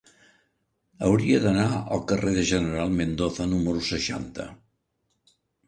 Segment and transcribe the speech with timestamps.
[1.07, 1.67] Hauria d'anar
[1.97, 4.51] al carrer del General Mendoza número seixanta.